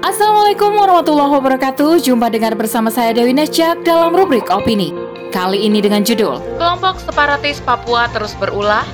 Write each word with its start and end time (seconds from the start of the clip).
Assalamualaikum 0.00 0.80
warahmatullahi 0.80 1.28
wabarakatuh. 1.28 2.00
Jumpa 2.00 2.32
dengan 2.32 2.56
bersama 2.56 2.88
saya 2.88 3.12
Dewi 3.12 3.36
Nesjak 3.36 3.84
dalam 3.84 4.16
rubrik 4.16 4.48
opini. 4.48 4.96
Kali 5.28 5.68
ini 5.68 5.84
dengan 5.84 6.00
judul 6.00 6.40
Kelompok 6.56 7.04
separatis 7.04 7.60
Papua 7.60 8.08
terus 8.08 8.32
berulah, 8.40 8.88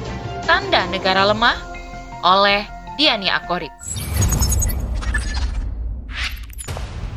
tanda 0.51 0.83
negara 0.91 1.31
lemah 1.31 1.55
oleh 2.27 2.67
Diani 2.99 3.31
Akorip. 3.31 3.71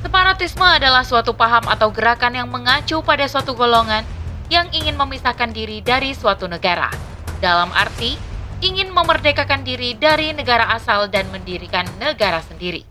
Separatisme 0.06 0.70
adalah 0.70 1.02
suatu 1.02 1.34
paham 1.34 1.66
atau 1.66 1.90
gerakan 1.90 2.38
yang 2.38 2.54
mengacu 2.54 3.02
pada 3.02 3.26
suatu 3.26 3.58
golongan 3.58 4.06
yang 4.54 4.70
ingin 4.70 4.94
memisahkan 4.94 5.50
diri 5.50 5.82
dari 5.82 6.14
suatu 6.14 6.46
negara. 6.46 6.94
Dalam 7.42 7.74
arti, 7.74 8.37
ingin 8.62 8.90
memerdekakan 8.90 9.62
diri 9.62 9.94
dari 9.94 10.34
negara 10.34 10.66
asal 10.74 11.06
dan 11.10 11.30
mendirikan 11.30 11.86
negara 12.02 12.42
sendiri. 12.42 12.82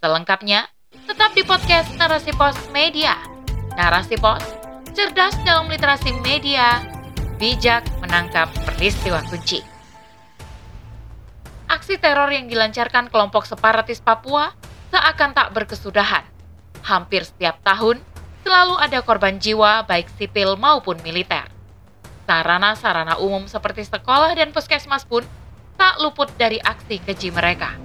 Selengkapnya, 0.00 0.68
tetap 1.04 1.36
di 1.36 1.44
podcast 1.44 1.92
Narasi 2.00 2.32
Pos 2.32 2.56
Media. 2.72 3.16
Narasi 3.76 4.16
Pos, 4.16 4.40
cerdas 4.96 5.36
dalam 5.44 5.68
literasi 5.68 6.14
media, 6.24 6.80
bijak 7.36 7.84
menangkap 8.00 8.48
peristiwa 8.64 9.20
kunci. 9.28 9.60
Aksi 11.68 12.00
teror 12.00 12.30
yang 12.32 12.48
dilancarkan 12.48 13.12
kelompok 13.12 13.44
separatis 13.44 14.00
Papua 14.00 14.52
seakan 14.92 15.34
tak 15.36 15.52
berkesudahan. 15.52 16.24
Hampir 16.84 17.24
setiap 17.24 17.60
tahun, 17.64 18.00
selalu 18.44 18.76
ada 18.76 19.00
korban 19.00 19.40
jiwa 19.40 19.84
baik 19.88 20.08
sipil 20.20 20.54
maupun 20.60 21.00
militer. 21.00 21.53
Sarana-sarana 22.24 23.20
umum 23.20 23.44
seperti 23.44 23.84
sekolah 23.84 24.32
dan 24.32 24.48
puskesmas 24.48 25.04
pun 25.04 25.20
tak 25.76 26.00
luput 26.00 26.32
dari 26.40 26.56
aksi 26.56 26.96
keji 27.04 27.28
mereka. 27.28 27.76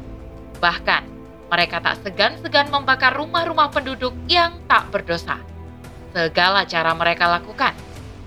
Bahkan, 0.63 1.03
mereka 1.52 1.84
tak 1.84 1.99
segan-segan 2.05 2.71
membakar 2.71 3.11
rumah-rumah 3.20 3.67
penduduk 3.67 4.16
yang 4.31 4.55
tak 4.72 4.88
berdosa. 4.94 5.41
Segala 6.16 6.64
cara 6.64 6.95
mereka 6.95 7.27
lakukan 7.27 7.75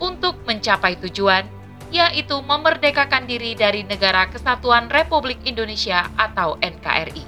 untuk 0.02 0.36
mencapai 0.44 1.00
tujuan, 1.00 1.48
yaitu 1.88 2.36
memerdekakan 2.44 3.24
diri 3.24 3.56
dari 3.56 3.86
Negara 3.86 4.28
Kesatuan 4.28 4.92
Republik 4.92 5.40
Indonesia 5.48 6.08
atau 6.18 6.60
NKRI. 6.60 7.24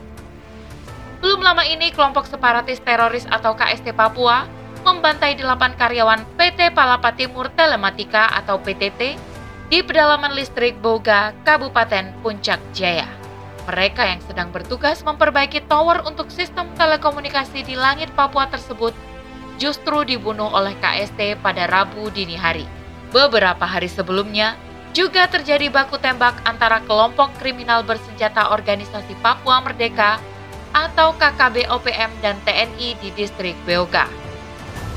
Belum 1.24 1.40
lama 1.40 1.64
ini, 1.64 1.88
kelompok 1.88 2.28
separatis 2.28 2.84
teroris 2.84 3.24
atau 3.32 3.56
KST 3.56 3.96
Papua 3.96 4.44
membantai 4.84 5.32
delapan 5.34 5.72
karyawan 5.74 6.22
PT 6.36 6.76
Palapa 6.76 7.16
Timur 7.16 7.48
Telematika 7.56 8.28
atau 8.36 8.60
PTT 8.60 9.16
di 9.72 9.80
pedalaman 9.80 10.36
listrik 10.36 10.76
Boga, 10.84 11.32
Kabupaten 11.42 12.12
Puncak 12.20 12.60
Jaya. 12.76 13.08
Mereka 13.64 14.04
yang 14.04 14.20
sedang 14.28 14.52
bertugas 14.52 15.00
memperbaiki 15.00 15.64
tower 15.64 16.04
untuk 16.04 16.28
sistem 16.28 16.68
telekomunikasi 16.76 17.64
di 17.64 17.72
langit 17.80 18.12
Papua 18.12 18.44
tersebut 18.52 18.92
justru 19.56 20.04
dibunuh 20.04 20.52
oleh 20.52 20.76
KST 20.84 21.40
pada 21.40 21.64
Rabu 21.64 22.12
dini 22.12 22.36
hari. 22.36 22.68
Beberapa 23.08 23.64
hari 23.64 23.88
sebelumnya, 23.88 24.58
juga 24.92 25.26
terjadi 25.26 25.72
baku 25.72 25.98
tembak 25.98 26.38
antara 26.46 26.84
kelompok 26.84 27.32
kriminal 27.40 27.82
bersenjata 27.82 28.52
Organisasi 28.52 29.16
Papua 29.24 29.64
Merdeka 29.64 30.20
atau 30.74 31.14
KKB 31.16 31.70
OPM 31.70 32.10
dan 32.20 32.36
TNI 32.44 32.98
di 32.98 33.08
distrik 33.14 33.56
Beoga. 33.64 34.23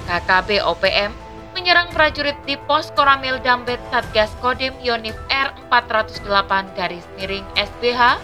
KKB 0.07 0.63
OPM 0.63 1.11
menyerang 1.51 1.91
prajurit 1.91 2.37
di 2.47 2.55
pos 2.63 2.95
Koramil 2.95 3.43
Dambet 3.43 3.81
Satgas 3.91 4.31
Kodim 4.39 4.71
Yonif 4.79 5.17
R408 5.27 6.63
garis 6.79 7.03
miring 7.19 7.43
SBH 7.59 8.21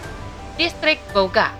distrik 0.56 0.96
Boga. 1.12 1.52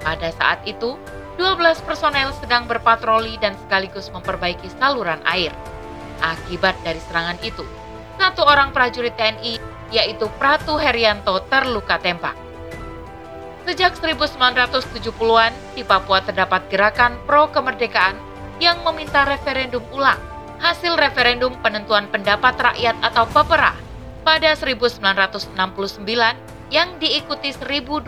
Pada 0.00 0.32
saat 0.34 0.64
itu, 0.64 0.96
12 1.36 1.86
personel 1.86 2.32
sedang 2.40 2.64
berpatroli 2.66 3.36
dan 3.38 3.54
sekaligus 3.62 4.08
memperbaiki 4.10 4.66
saluran 4.80 5.20
air. 5.28 5.52
Akibat 6.20 6.76
dari 6.84 7.00
serangan 7.08 7.36
itu, 7.44 7.64
satu 8.16 8.44
orang 8.44 8.72
prajurit 8.72 9.12
TNI, 9.16 9.60
yaitu 9.92 10.28
Pratu 10.40 10.76
Herianto, 10.76 11.40
terluka 11.48 12.00
tembak. 12.00 12.36
Sejak 13.68 13.96
1970-an, 14.00 15.52
di 15.76 15.84
Papua 15.84 16.24
terdapat 16.24 16.64
gerakan 16.72 17.20
pro 17.28 17.48
kemerdekaan 17.52 18.29
yang 18.60 18.84
meminta 18.84 19.24
referendum 19.24 19.82
ulang 19.90 20.20
hasil 20.60 20.92
referendum 21.00 21.56
penentuan 21.64 22.06
pendapat 22.12 22.52
rakyat 22.60 22.92
atau 23.00 23.24
PEPERA 23.32 23.72
pada 24.20 24.52
1969 24.52 25.48
yang 26.70 26.88
diikuti 27.00 27.50
1022 27.50 28.06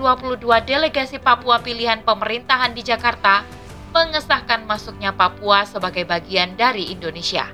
delegasi 0.69 1.17
Papua 1.19 1.59
pilihan 1.59 2.05
pemerintahan 2.05 2.77
di 2.77 2.85
Jakarta 2.85 3.43
mengesahkan 3.91 4.69
masuknya 4.69 5.11
Papua 5.17 5.65
sebagai 5.65 6.05
bagian 6.05 6.55
dari 6.55 6.93
Indonesia. 6.93 7.49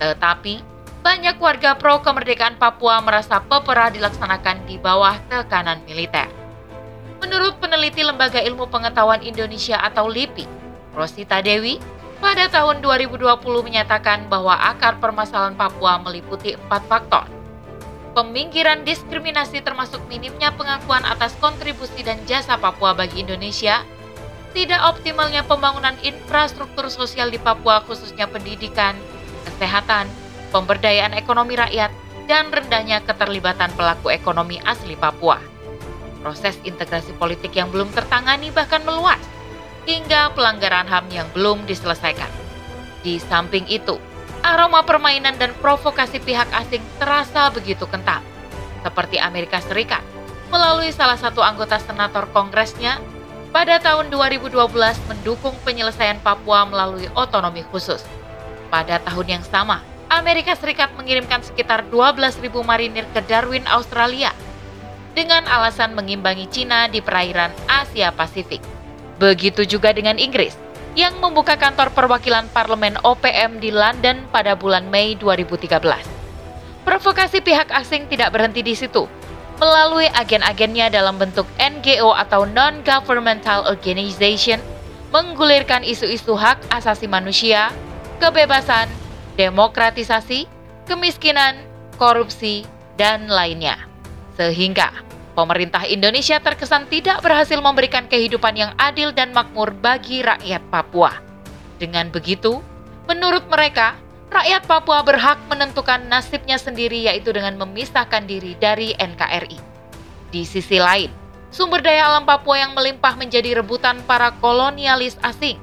Tetapi, 0.00 0.64
banyak 1.00 1.36
warga 1.40 1.76
pro 1.76 2.00
kemerdekaan 2.00 2.56
Papua 2.56 3.00
merasa 3.04 3.40
pepera 3.40 3.92
dilaksanakan 3.92 4.68
di 4.68 4.76
bawah 4.76 5.16
tekanan 5.28 5.80
militer. 5.84 6.28
Menurut 7.20 7.60
peneliti 7.60 8.00
Lembaga 8.00 8.40
Ilmu 8.40 8.68
Pengetahuan 8.72 9.20
Indonesia 9.20 9.76
atau 9.80 10.08
LIPI, 10.08 10.48
Rosita 10.96 11.44
Dewi, 11.44 11.80
pada 12.20 12.46
tahun 12.52 12.84
2020 12.84 13.40
menyatakan 13.64 14.28
bahwa 14.28 14.54
akar 14.54 15.00
permasalahan 15.00 15.56
Papua 15.56 15.98
meliputi 15.98 16.54
empat 16.54 16.84
faktor– 16.86 17.24
Peminggiran 18.10 18.82
diskriminasi 18.82 19.62
termasuk 19.62 20.02
minimnya 20.10 20.50
pengakuan 20.50 21.06
atas 21.06 21.30
kontribusi 21.38 22.02
dan 22.02 22.18
jasa 22.26 22.58
Papua 22.58 22.90
bagi 22.90 23.22
Indonesia, 23.22 23.86
tidak 24.50 24.82
optimalnya 24.82 25.46
pembangunan 25.46 25.94
infrastruktur 26.02 26.90
sosial 26.90 27.30
di 27.30 27.38
Papua 27.38 27.86
khususnya 27.86 28.26
pendidikan, 28.26 28.98
kesehatan, 29.46 30.10
pemberdayaan 30.50 31.14
ekonomi 31.14 31.54
rakyat, 31.54 31.94
dan 32.26 32.50
rendahnya 32.50 32.98
keterlibatan 33.06 33.70
pelaku 33.78 34.10
ekonomi 34.10 34.58
asli 34.66 34.98
Papua. 34.98 35.38
Proses 36.18 36.58
integrasi 36.66 37.14
politik 37.14 37.54
yang 37.54 37.70
belum 37.70 37.94
tertangani 37.94 38.50
bahkan 38.50 38.82
meluas, 38.82 39.22
hingga 39.88 40.32
pelanggaran 40.36 40.88
HAM 40.88 41.06
yang 41.12 41.28
belum 41.32 41.64
diselesaikan. 41.64 42.28
Di 43.00 43.16
samping 43.16 43.64
itu, 43.68 43.96
aroma 44.44 44.84
permainan 44.84 45.36
dan 45.40 45.56
provokasi 45.60 46.20
pihak 46.20 46.48
asing 46.52 46.84
terasa 47.00 47.48
begitu 47.52 47.88
kental, 47.88 48.20
seperti 48.84 49.16
Amerika 49.16 49.60
Serikat 49.64 50.04
melalui 50.50 50.90
salah 50.90 51.16
satu 51.16 51.40
anggota 51.40 51.78
senator 51.78 52.26
kongresnya 52.34 52.98
pada 53.54 53.78
tahun 53.78 54.10
2012 54.10 54.50
mendukung 55.06 55.54
penyelesaian 55.62 56.18
Papua 56.22 56.66
melalui 56.66 57.06
otonomi 57.14 57.62
khusus. 57.70 58.02
Pada 58.70 59.02
tahun 59.02 59.40
yang 59.40 59.44
sama, 59.46 59.82
Amerika 60.10 60.54
Serikat 60.58 60.90
mengirimkan 60.98 61.42
sekitar 61.42 61.86
12.000 61.90 62.42
marinir 62.66 63.06
ke 63.14 63.22
Darwin, 63.26 63.66
Australia 63.70 64.34
dengan 65.14 65.42
alasan 65.46 65.94
mengimbangi 65.94 66.46
Cina 66.50 66.86
di 66.86 67.02
perairan 67.02 67.50
Asia 67.66 68.14
Pasifik. 68.14 68.62
Begitu 69.20 69.68
juga 69.68 69.92
dengan 69.92 70.16
Inggris 70.16 70.56
yang 70.96 71.20
membuka 71.20 71.54
kantor 71.60 71.92
perwakilan 71.92 72.48
parlemen 72.56 72.96
OPM 73.04 73.60
di 73.60 73.68
London 73.68 74.24
pada 74.32 74.56
bulan 74.56 74.88
Mei 74.88 75.12
2013. 75.14 75.76
Provokasi 76.88 77.44
pihak 77.44 77.68
asing 77.68 78.08
tidak 78.08 78.32
berhenti 78.32 78.64
di 78.64 78.72
situ. 78.72 79.04
Melalui 79.60 80.08
agen-agennya 80.16 80.88
dalam 80.88 81.20
bentuk 81.20 81.44
NGO 81.60 82.16
atau 82.16 82.48
Non-Governmental 82.48 83.68
Organization, 83.68 84.56
menggulirkan 85.12 85.84
isu-isu 85.84 86.32
hak 86.32 86.72
asasi 86.72 87.04
manusia, 87.04 87.68
kebebasan, 88.24 88.88
demokratisasi, 89.36 90.48
kemiskinan, 90.88 91.60
korupsi, 92.00 92.64
dan 92.96 93.28
lainnya. 93.28 93.76
Sehingga 94.40 94.88
pemerintah 95.32 95.86
Indonesia 95.88 96.36
terkesan 96.42 96.86
tidak 96.90 97.24
berhasil 97.24 97.56
memberikan 97.58 98.06
kehidupan 98.06 98.54
yang 98.54 98.72
adil 98.76 99.14
dan 99.14 99.32
makmur 99.32 99.72
bagi 99.72 100.20
rakyat 100.20 100.62
Papua. 100.68 101.16
Dengan 101.80 102.12
begitu, 102.12 102.60
menurut 103.08 103.48
mereka, 103.48 103.96
rakyat 104.28 104.68
Papua 104.68 105.00
berhak 105.00 105.40
menentukan 105.48 106.04
nasibnya 106.06 106.60
sendiri 106.60 107.08
yaitu 107.08 107.32
dengan 107.32 107.56
memisahkan 107.56 108.28
diri 108.28 108.52
dari 108.60 108.92
NKRI. 109.00 109.58
Di 110.30 110.44
sisi 110.44 110.76
lain, 110.76 111.10
sumber 111.48 111.80
daya 111.80 112.12
alam 112.12 112.28
Papua 112.28 112.60
yang 112.60 112.76
melimpah 112.76 113.16
menjadi 113.16 113.56
rebutan 113.58 114.04
para 114.04 114.36
kolonialis 114.38 115.16
asing, 115.24 115.56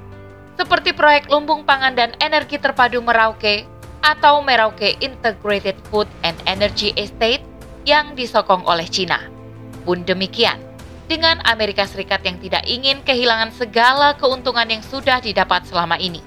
seperti 0.57 0.91
proyek 0.91 1.29
lumbung 1.29 1.63
pangan 1.63 1.93
dan 1.93 2.11
energi 2.19 2.57
terpadu 2.57 2.99
Merauke 2.99 3.69
atau 4.01 4.41
Merauke 4.41 4.97
Integrated 4.99 5.77
Food 5.93 6.09
and 6.25 6.35
Energy 6.49 6.91
Estate 6.97 7.45
yang 7.87 8.17
disokong 8.17 8.65
oleh 8.67 8.89
Cina 8.89 9.36
pun 9.87 10.03
demikian, 10.03 10.59
dengan 11.07 11.39
Amerika 11.47 11.87
Serikat 11.87 12.19
yang 12.27 12.35
tidak 12.43 12.67
ingin 12.67 12.99
kehilangan 13.07 13.55
segala 13.55 14.11
keuntungan 14.19 14.67
yang 14.67 14.83
sudah 14.83 15.23
didapat 15.23 15.63
selama 15.63 15.95
ini. 15.95 16.19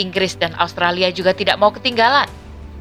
Inggris 0.00 0.40
dan 0.40 0.56
Australia 0.56 1.12
juga 1.12 1.36
tidak 1.36 1.60
mau 1.60 1.68
ketinggalan. 1.68 2.24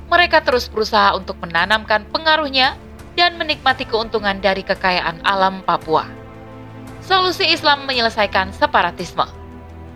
Mereka 0.08 0.48
terus 0.48 0.72
berusaha 0.72 1.12
untuk 1.20 1.36
menanamkan 1.44 2.08
pengaruhnya 2.16 2.80
dan 3.20 3.36
menikmati 3.36 3.84
keuntungan 3.84 4.40
dari 4.40 4.64
kekayaan 4.64 5.20
alam 5.28 5.60
Papua. 5.68 6.08
Solusi 7.04 7.44
Islam 7.52 7.84
menyelesaikan 7.84 8.56
separatisme. 8.56 9.28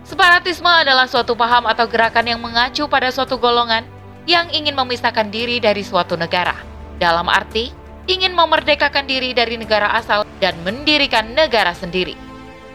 Separatisme 0.02 0.68
adalah 0.68 1.06
suatu 1.08 1.32
paham 1.32 1.64
atau 1.64 1.86
gerakan 1.88 2.26
yang 2.26 2.40
mengacu 2.42 2.84
pada 2.90 3.08
suatu 3.08 3.38
golongan 3.38 3.86
yang 4.26 4.50
ingin 4.50 4.74
memisahkan 4.74 5.30
diri 5.30 5.62
dari 5.62 5.86
suatu 5.86 6.18
negara. 6.18 6.58
Dalam 6.98 7.30
arti, 7.30 7.70
ingin 8.10 8.34
memerdekakan 8.34 9.06
diri 9.06 9.30
dari 9.30 9.54
negara 9.54 9.94
asal 9.94 10.26
dan 10.42 10.58
mendirikan 10.66 11.34
negara 11.34 11.70
sendiri. 11.76 12.18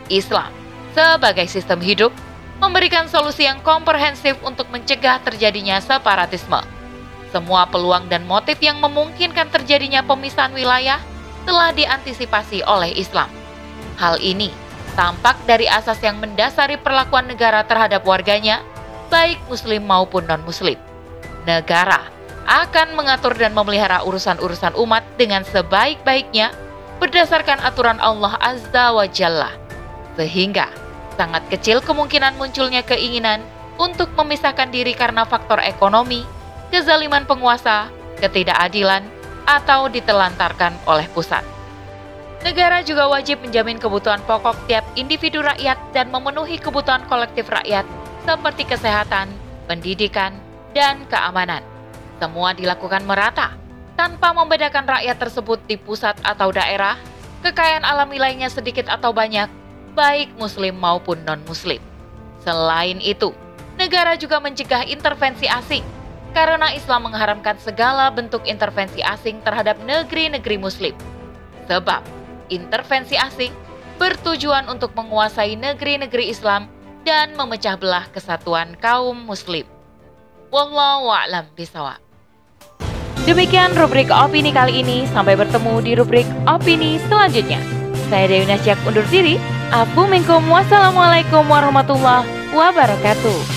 Islam, 0.08 0.52
sebagai 0.96 1.52
sistem 1.52 1.84
hidup, 1.84 2.16
memberikan 2.64 3.06
solusi 3.12 3.46
yang 3.46 3.60
komprehensif 3.62 4.40
untuk 4.42 4.72
mencegah 4.72 5.20
terjadinya 5.22 5.78
separatisme. 5.84 6.64
Semua 7.30 7.68
peluang 7.68 8.08
dan 8.08 8.24
motif 8.24 8.56
yang 8.64 8.80
memungkinkan 8.80 9.52
terjadinya 9.52 10.00
pemisahan 10.02 10.56
wilayah 10.56 11.04
telah 11.44 11.76
diantisipasi 11.76 12.64
oleh 12.64 12.96
Islam. 12.96 13.28
Hal 14.00 14.18
ini 14.24 14.50
tampak 14.96 15.38
dari 15.46 15.70
asas 15.70 16.02
yang 16.02 16.18
mendasari 16.18 16.80
perlakuan 16.80 17.28
negara 17.30 17.62
terhadap 17.68 18.02
warganya, 18.08 18.64
baik 19.12 19.38
Muslim 19.52 19.86
maupun 19.86 20.26
non-Muslim. 20.26 20.80
Negara 21.46 22.17
akan 22.48 22.96
mengatur 22.96 23.36
dan 23.36 23.52
memelihara 23.52 24.08
urusan-urusan 24.08 24.80
umat 24.80 25.04
dengan 25.20 25.44
sebaik-baiknya 25.44 26.56
berdasarkan 27.04 27.60
aturan 27.60 28.00
Allah 28.00 28.40
Azza 28.40 28.96
wa 28.96 29.04
Jalla, 29.04 29.52
sehingga 30.16 30.72
sangat 31.20 31.44
kecil 31.52 31.84
kemungkinan 31.84 32.40
munculnya 32.40 32.82
keinginan 32.88 33.44
untuk 33.76 34.10
memisahkan 34.16 34.72
diri 34.72 34.96
karena 34.96 35.28
faktor 35.28 35.60
ekonomi, 35.60 36.24
kezaliman 36.72 37.28
penguasa, 37.28 37.92
ketidakadilan, 38.24 39.04
atau 39.46 39.92
ditelantarkan 39.92 40.74
oleh 40.88 41.06
pusat. 41.12 41.44
Negara 42.42 42.80
juga 42.80 43.12
wajib 43.12 43.44
menjamin 43.44 43.76
kebutuhan 43.76 44.24
pokok 44.24 44.56
tiap 44.72 44.88
individu 44.96 45.44
rakyat 45.44 45.78
dan 45.92 46.08
memenuhi 46.14 46.56
kebutuhan 46.62 47.04
kolektif 47.12 47.50
rakyat 47.52 47.84
seperti 48.24 48.64
kesehatan, 48.64 49.28
pendidikan, 49.66 50.38
dan 50.72 51.04
keamanan. 51.12 51.77
Semua 52.18 52.58
dilakukan 52.58 53.06
merata, 53.06 53.54
tanpa 53.94 54.34
membedakan 54.34 54.86
rakyat 54.90 55.18
tersebut 55.22 55.62
di 55.70 55.78
pusat 55.78 56.18
atau 56.26 56.50
daerah, 56.50 56.98
kekayaan 57.46 57.86
alam 57.86 58.10
wilayahnya 58.10 58.50
sedikit 58.50 58.90
atau 58.90 59.14
banyak, 59.14 59.46
baik 59.94 60.34
muslim 60.38 60.78
maupun 60.78 61.22
non-muslim. 61.26 61.82
Selain 62.42 62.98
itu, 63.02 63.34
negara 63.78 64.18
juga 64.18 64.42
mencegah 64.42 64.86
intervensi 64.90 65.46
asing, 65.46 65.86
karena 66.34 66.74
Islam 66.74 67.10
mengharamkan 67.10 67.58
segala 67.62 68.10
bentuk 68.10 68.46
intervensi 68.46 69.02
asing 69.02 69.42
terhadap 69.46 69.78
negeri-negeri 69.86 70.58
muslim. 70.58 70.94
Sebab, 71.70 72.02
intervensi 72.50 73.14
asing 73.14 73.54
bertujuan 73.98 74.70
untuk 74.70 74.94
menguasai 74.94 75.58
negeri-negeri 75.58 76.30
Islam 76.30 76.70
dan 77.06 77.34
memecah 77.34 77.78
belah 77.78 78.06
kesatuan 78.14 78.78
kaum 78.78 79.18
muslim. 79.18 79.66
Wallahu 80.48 81.12
a'lam 81.12 81.50
bisawab. 81.58 82.07
Demikian 83.28 83.76
rubrik 83.76 84.08
opini 84.08 84.56
kali 84.56 84.80
ini. 84.80 85.04
Sampai 85.12 85.36
bertemu 85.36 85.84
di 85.84 85.92
rubrik 86.00 86.24
opini 86.48 86.96
selanjutnya. 87.12 87.60
Saya 88.08 88.32
Dewi 88.32 88.48
Nasyak 88.48 88.80
undur 88.88 89.04
diri. 89.12 89.36
Assalamualaikum 89.68 91.44
warahmatullahi 91.44 92.24
wabarakatuh. 92.56 93.57